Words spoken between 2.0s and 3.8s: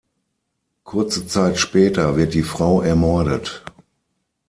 wird die Frau ermordet.